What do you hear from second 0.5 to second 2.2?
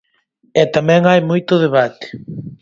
E tamén hai moito debate.